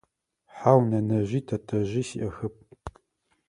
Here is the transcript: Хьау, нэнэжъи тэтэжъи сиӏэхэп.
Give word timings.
Хьау, 0.55 0.79
нэнэжъи 0.89 1.41
тэтэжъи 1.47 2.03
сиӏэхэп. 2.09 2.55